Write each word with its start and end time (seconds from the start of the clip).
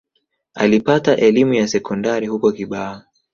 Alipata 0.53 1.17
elimu 1.17 1.53
ya 1.53 1.67
sekondari 1.67 2.27
huko 2.27 2.51
Kibaha 2.51 3.05